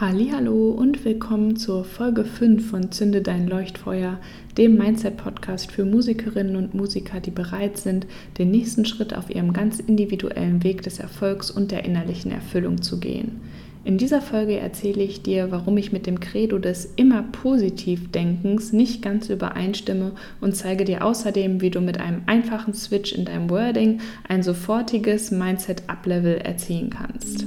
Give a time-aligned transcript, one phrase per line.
[0.00, 4.20] Hallo und willkommen zur Folge 5 von Zünde dein Leuchtfeuer,
[4.56, 8.06] dem Mindset Podcast für Musikerinnen und Musiker, die bereit sind,
[8.38, 13.00] den nächsten Schritt auf ihrem ganz individuellen Weg des Erfolgs und der innerlichen Erfüllung zu
[13.00, 13.40] gehen.
[13.84, 18.72] In dieser Folge erzähle ich dir, warum ich mit dem Credo des immer positiv Denkens
[18.72, 23.50] nicht ganz übereinstimme und zeige dir außerdem, wie du mit einem einfachen Switch in deinem
[23.50, 27.46] Wording ein sofortiges Mindset-Up-Level erzielen kannst.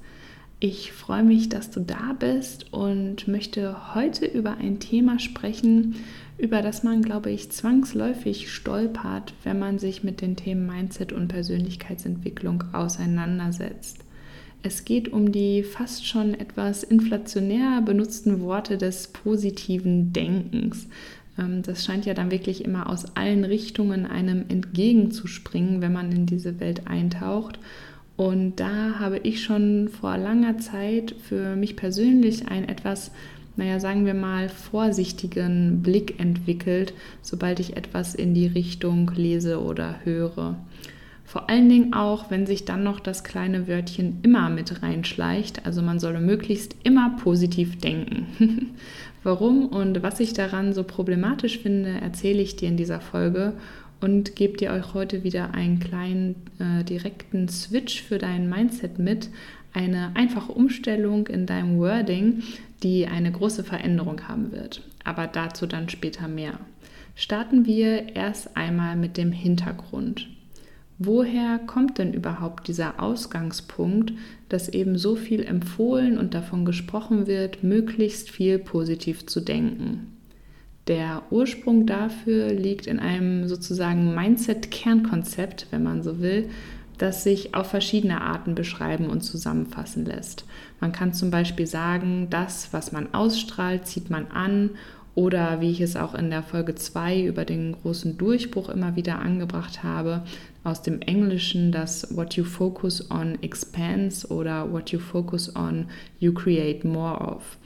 [0.63, 5.95] Ich freue mich, dass du da bist und möchte heute über ein Thema sprechen,
[6.37, 11.29] über das man, glaube ich, zwangsläufig stolpert, wenn man sich mit den Themen Mindset und
[11.29, 14.05] Persönlichkeitsentwicklung auseinandersetzt.
[14.61, 20.87] Es geht um die fast schon etwas inflationär benutzten Worte des positiven Denkens.
[21.39, 26.27] Ähm, das scheint ja dann wirklich immer aus allen Richtungen einem entgegenzuspringen, wenn man in
[26.27, 27.57] diese Welt eintaucht.
[28.17, 33.11] Und da habe ich schon vor langer Zeit für mich persönlich ein etwas,
[33.55, 39.95] naja, sagen wir mal, vorsichtigen Blick entwickelt, sobald ich etwas in die Richtung lese oder
[40.03, 40.57] höre.
[41.31, 45.65] Vor allen Dingen auch, wenn sich dann noch das kleine Wörtchen immer mit reinschleicht.
[45.65, 48.27] Also man solle möglichst immer positiv denken.
[49.23, 53.53] Warum und was ich daran so problematisch finde, erzähle ich dir in dieser Folge
[54.01, 59.29] und gebe dir euch heute wieder einen kleinen äh, direkten Switch für dein Mindset mit.
[59.73, 62.43] Eine einfache Umstellung in deinem Wording,
[62.83, 64.81] die eine große Veränderung haben wird.
[65.05, 66.59] Aber dazu dann später mehr.
[67.15, 70.27] Starten wir erst einmal mit dem Hintergrund.
[70.97, 74.13] Woher kommt denn überhaupt dieser Ausgangspunkt,
[74.49, 80.10] dass eben so viel empfohlen und davon gesprochen wird, möglichst viel positiv zu denken?
[80.87, 86.49] Der Ursprung dafür liegt in einem sozusagen Mindset-Kernkonzept, wenn man so will,
[86.97, 90.45] das sich auf verschiedene Arten beschreiben und zusammenfassen lässt.
[90.79, 94.71] Man kann zum Beispiel sagen, das, was man ausstrahlt, zieht man an
[95.13, 99.19] oder wie ich es auch in der Folge 2 über den großen Durchbruch immer wieder
[99.19, 100.23] angebracht habe,
[100.63, 105.87] aus dem Englischen das What you focus on expands oder What you focus on
[106.19, 107.57] you create more of.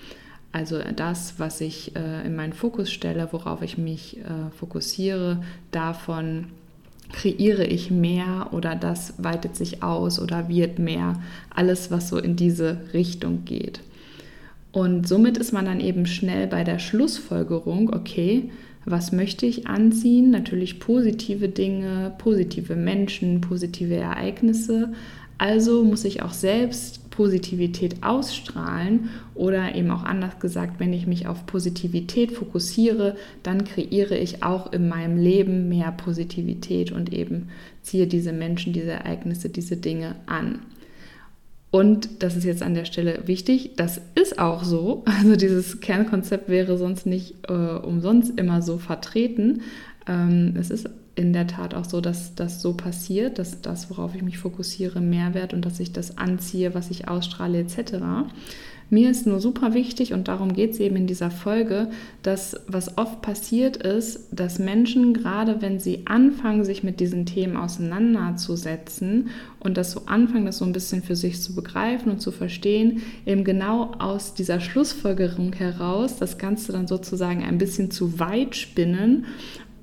[0.56, 6.46] Also das, was ich äh, in meinen Fokus stelle, worauf ich mich äh, fokussiere, davon
[7.12, 11.22] kreiere ich mehr oder das weitet sich aus oder wird mehr.
[11.54, 13.82] Alles, was so in diese Richtung geht.
[14.72, 18.50] Und somit ist man dann eben schnell bei der Schlussfolgerung, okay,
[18.86, 20.32] was möchte ich anziehen?
[20.32, 24.94] Natürlich positive Dinge, positive Menschen, positive Ereignisse.
[25.38, 31.28] Also muss ich auch selbst Positivität ausstrahlen oder eben auch anders gesagt, wenn ich mich
[31.28, 37.50] auf Positivität fokussiere, dann kreiere ich auch in meinem Leben mehr Positivität und eben
[37.82, 40.60] ziehe diese Menschen, diese Ereignisse, diese Dinge an.
[41.72, 45.04] Und das ist jetzt an der Stelle wichtig, das ist auch so.
[45.06, 49.62] Also dieses Kernkonzept wäre sonst nicht äh, umsonst immer so vertreten.
[50.08, 54.16] Ähm, es ist in der Tat auch so, dass das so passiert, dass das, worauf
[54.16, 58.28] ich mich fokussiere, Mehrwert und dass ich das anziehe, was ich ausstrahle etc.
[58.92, 61.90] Mir ist nur super wichtig und darum geht es eben in dieser Folge,
[62.22, 67.58] dass was oft passiert ist, dass Menschen, gerade wenn sie anfangen, sich mit diesen Themen
[67.58, 69.30] auseinanderzusetzen
[69.60, 73.02] und das so anfangen, das so ein bisschen für sich zu begreifen und zu verstehen,
[73.26, 79.26] eben genau aus dieser Schlussfolgerung heraus das Ganze dann sozusagen ein bisschen zu weit spinnen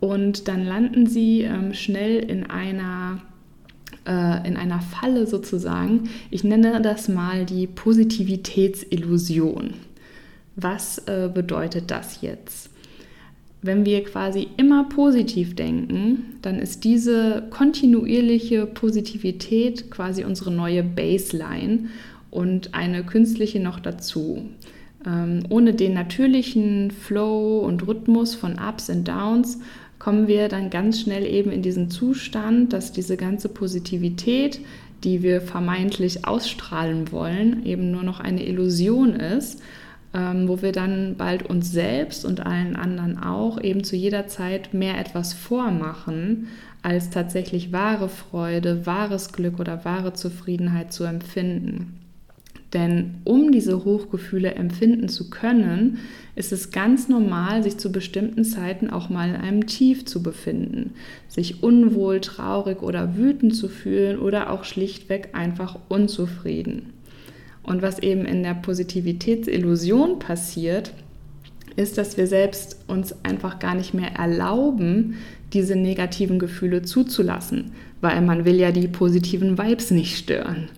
[0.02, 3.20] und dann landen sie ähm, schnell in einer,
[4.04, 6.10] äh, in einer Falle sozusagen.
[6.28, 9.74] Ich nenne das mal die Positivitätsillusion.
[10.56, 12.70] Was äh, bedeutet das jetzt?
[13.62, 21.90] Wenn wir quasi immer positiv denken, dann ist diese kontinuierliche Positivität quasi unsere neue Baseline
[22.32, 24.48] und eine künstliche noch dazu.
[25.06, 29.58] Ähm, ohne den natürlichen Flow und Rhythmus von Ups und Downs
[29.98, 34.60] kommen wir dann ganz schnell eben in diesen Zustand, dass diese ganze Positivität,
[35.04, 39.60] die wir vermeintlich ausstrahlen wollen, eben nur noch eine Illusion ist,
[40.14, 44.74] ähm, wo wir dann bald uns selbst und allen anderen auch eben zu jeder Zeit
[44.74, 46.48] mehr etwas vormachen,
[46.82, 52.01] als tatsächlich wahre Freude, wahres Glück oder wahre Zufriedenheit zu empfinden.
[52.72, 55.98] Denn um diese Hochgefühle empfinden zu können,
[56.34, 60.94] ist es ganz normal, sich zu bestimmten Zeiten auch mal in einem Tief zu befinden,
[61.28, 66.94] sich unwohl, traurig oder wütend zu fühlen oder auch schlichtweg einfach unzufrieden.
[67.62, 70.94] Und was eben in der Positivitätsillusion passiert,
[71.76, 75.16] ist, dass wir selbst uns einfach gar nicht mehr erlauben,
[75.52, 80.68] diese negativen Gefühle zuzulassen, weil man will ja die positiven Vibes nicht stören.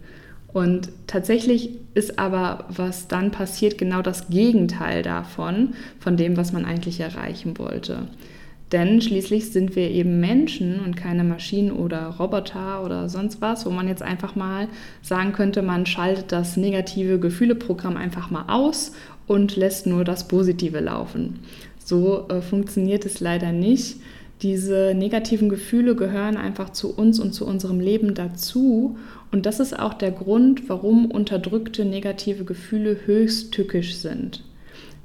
[0.55, 6.65] Und tatsächlich ist aber, was dann passiert, genau das Gegenteil davon, von dem, was man
[6.65, 8.07] eigentlich erreichen wollte.
[8.71, 13.71] Denn schließlich sind wir eben Menschen und keine Maschinen oder Roboter oder sonst was, wo
[13.71, 14.69] man jetzt einfach mal
[15.03, 18.93] sagen könnte, man schaltet das negative Gefühleprogramm einfach mal aus
[19.27, 21.41] und lässt nur das Positive laufen.
[21.85, 23.97] So äh, funktioniert es leider nicht.
[24.45, 28.99] Diese negativen Gefühle gehören einfach zu uns und zu unserem Leben dazu.
[29.33, 34.45] Und das ist auch der Grund, warum unterdrückte negative Gefühle höchst tückisch sind.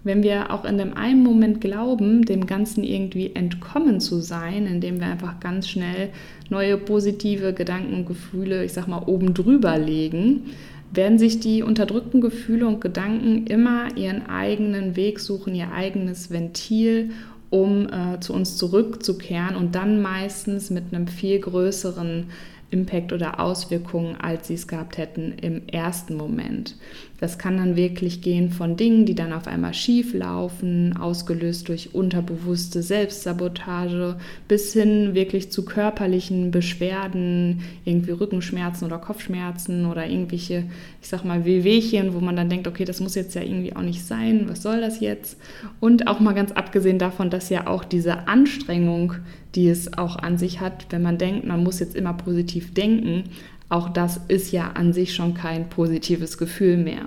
[0.03, 4.99] Wenn wir auch in dem einen Moment glauben, dem Ganzen irgendwie entkommen zu sein, indem
[4.99, 6.09] wir einfach ganz schnell
[6.49, 10.47] neue positive Gedanken und Gefühle, ich sag mal, oben drüber legen,
[10.91, 17.11] werden sich die unterdrückten Gefühle und Gedanken immer ihren eigenen Weg suchen, ihr eigenes Ventil,
[17.49, 22.27] um äh, zu uns zurückzukehren und dann meistens mit einem viel größeren
[22.71, 26.75] Impact oder Auswirkungen, als sie es gehabt hätten im ersten Moment.
[27.19, 31.93] Das kann dann wirklich gehen von Dingen, die dann auf einmal schief laufen, ausgelöst durch
[31.93, 34.15] unterbewusste Selbstsabotage,
[34.47, 40.63] bis hin wirklich zu körperlichen Beschwerden, irgendwie Rückenschmerzen oder Kopfschmerzen oder irgendwelche,
[41.01, 43.81] ich sag mal, Wehwehchen, wo man dann denkt, okay, das muss jetzt ja irgendwie auch
[43.81, 45.37] nicht sein, was soll das jetzt?
[45.81, 49.15] Und auch mal ganz abgesehen davon, dass ja auch diese Anstrengung,
[49.55, 53.25] die es auch an sich hat, wenn man denkt, man muss jetzt immer positiv denken,
[53.69, 57.05] auch das ist ja an sich schon kein positives Gefühl mehr.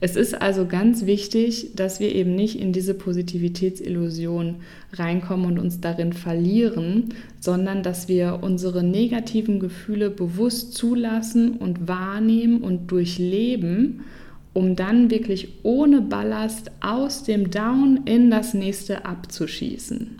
[0.00, 4.56] Es ist also ganz wichtig, dass wir eben nicht in diese Positivitätsillusion
[4.92, 12.60] reinkommen und uns darin verlieren, sondern dass wir unsere negativen Gefühle bewusst zulassen und wahrnehmen
[12.60, 14.02] und durchleben,
[14.52, 20.18] um dann wirklich ohne Ballast aus dem Down in das nächste abzuschießen.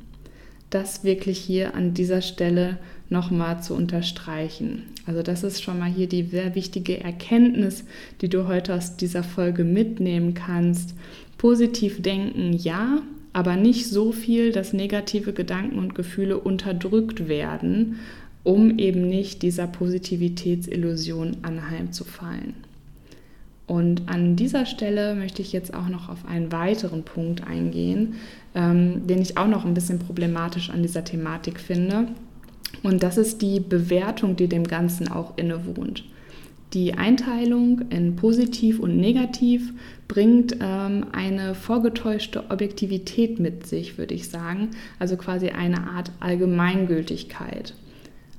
[0.70, 2.78] Das wirklich hier an dieser Stelle
[3.08, 4.82] nochmal zu unterstreichen.
[5.06, 7.84] Also das ist schon mal hier die sehr wichtige Erkenntnis,
[8.20, 10.94] die du heute aus dieser Folge mitnehmen kannst.
[11.38, 13.02] Positiv denken, ja,
[13.32, 17.98] aber nicht so viel, dass negative Gedanken und Gefühle unterdrückt werden,
[18.44, 22.54] um eben nicht dieser Positivitätsillusion anheimzufallen.
[23.66, 28.16] Und an dieser Stelle möchte ich jetzt auch noch auf einen weiteren Punkt eingehen,
[28.54, 32.08] ähm, den ich auch noch ein bisschen problematisch an dieser Thematik finde.
[32.82, 36.04] Und das ist die Bewertung, die dem Ganzen auch innewohnt.
[36.74, 39.72] Die Einteilung in positiv und negativ
[40.08, 44.70] bringt ähm, eine vorgetäuschte Objektivität mit sich, würde ich sagen.
[44.98, 47.74] Also quasi eine Art Allgemeingültigkeit.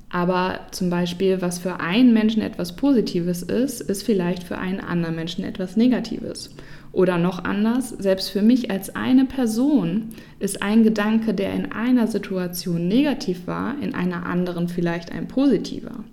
[0.08, 5.16] Aber zum Beispiel, was für einen Menschen etwas Positives ist, ist vielleicht für einen anderen
[5.16, 6.54] Menschen etwas Negatives.
[6.92, 12.06] Oder noch anders, selbst für mich als eine Person ist ein Gedanke, der in einer
[12.06, 16.04] Situation negativ war, in einer anderen vielleicht ein positiver.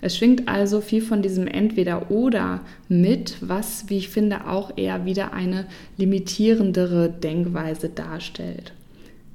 [0.00, 5.34] Es schwingt also viel von diesem Entweder-Oder mit, was, wie ich finde, auch eher wieder
[5.34, 5.66] eine
[5.98, 8.72] limitierendere Denkweise darstellt.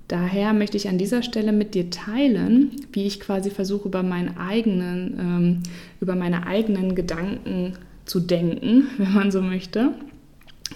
[0.07, 4.37] Daher möchte ich an dieser Stelle mit dir teilen, wie ich quasi versuche, über, meinen
[4.37, 5.63] eigenen, ähm,
[5.99, 7.73] über meine eigenen Gedanken
[8.05, 9.93] zu denken, wenn man so möchte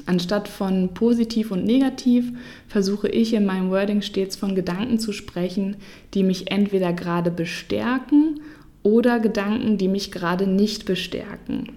[0.05, 2.31] Anstatt von positiv und negativ
[2.67, 5.77] versuche ich in meinem Wording stets von Gedanken zu sprechen,
[6.13, 8.41] die mich entweder gerade bestärken
[8.83, 11.73] oder Gedanken, die mich gerade nicht bestärken.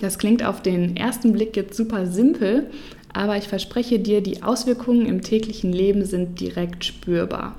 [0.00, 2.66] Das klingt auf den ersten Blick jetzt super simpel,
[3.14, 7.56] aber ich verspreche dir, die Auswirkungen im täglichen Leben sind direkt spürbar.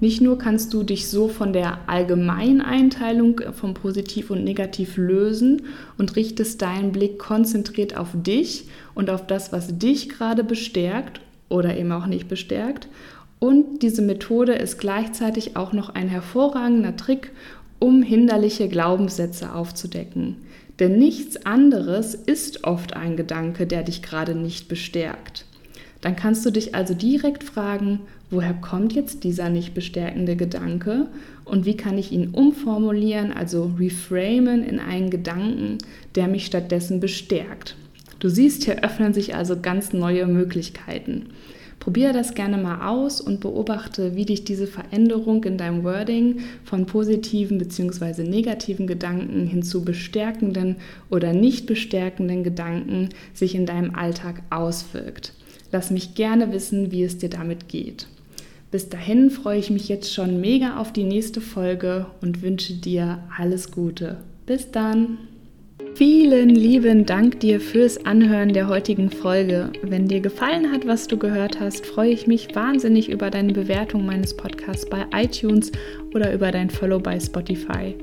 [0.00, 5.62] Nicht nur kannst du dich so von der Allgemeineinteilung von positiv und negativ lösen
[5.96, 11.76] und richtest deinen Blick konzentriert auf dich und auf das, was dich gerade bestärkt oder
[11.76, 12.88] eben auch nicht bestärkt.
[13.38, 17.32] Und diese Methode ist gleichzeitig auch noch ein hervorragender Trick,
[17.78, 20.36] um hinderliche Glaubenssätze aufzudecken.
[20.78, 25.46] Denn nichts anderes ist oft ein Gedanke, der dich gerade nicht bestärkt.
[26.02, 31.06] Dann kannst du dich also direkt fragen, woher kommt jetzt dieser nicht bestärkende Gedanke
[31.44, 35.78] und wie kann ich ihn umformulieren, also reframen in einen Gedanken,
[36.14, 37.76] der mich stattdessen bestärkt.
[38.18, 41.26] Du siehst, hier öffnen sich also ganz neue Möglichkeiten.
[41.80, 46.86] Probiere das gerne mal aus und beobachte, wie dich diese Veränderung in deinem Wording von
[46.86, 48.24] positiven bzw.
[48.24, 50.76] negativen Gedanken hin zu bestärkenden
[51.10, 55.32] oder nicht bestärkenden Gedanken sich in deinem Alltag auswirkt.
[55.70, 58.06] Lass mich gerne wissen, wie es dir damit geht.
[58.70, 63.20] Bis dahin freue ich mich jetzt schon mega auf die nächste Folge und wünsche dir
[63.36, 64.18] alles Gute.
[64.44, 65.18] Bis dann!
[65.96, 69.72] Vielen lieben Dank dir fürs Anhören der heutigen Folge.
[69.80, 74.04] Wenn dir gefallen hat, was du gehört hast, freue ich mich wahnsinnig über deine Bewertung
[74.04, 75.72] meines Podcasts bei iTunes
[76.14, 77.94] oder über dein Follow bei Spotify.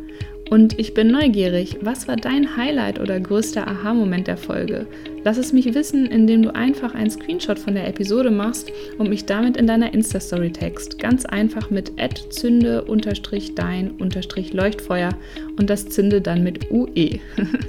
[0.54, 4.86] Und ich bin neugierig, was war dein Highlight oder größter Aha-Moment der Folge?
[5.24, 9.26] Lass es mich wissen, indem du einfach einen Screenshot von der Episode machst und mich
[9.26, 11.00] damit in deiner Insta-Story text.
[11.00, 11.94] Ganz einfach mit
[12.30, 15.10] zünde-dein-leuchtfeuer
[15.58, 17.20] und das Zünde dann mit UE.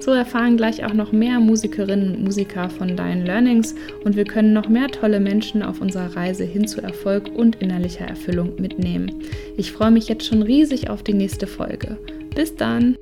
[0.00, 4.52] so erfahren gleich auch noch mehr Musikerinnen und Musiker von deinen Learnings und wir können
[4.52, 9.22] noch mehr tolle Menschen auf unserer Reise hin zu Erfolg und innerlicher Erfüllung mitnehmen.
[9.56, 11.96] Ich freue mich jetzt schon riesig auf die nächste Folge.
[12.34, 12.96] Bis dann!